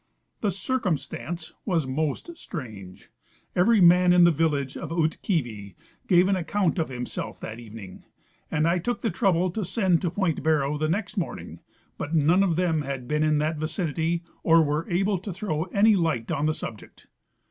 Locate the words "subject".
16.55-17.05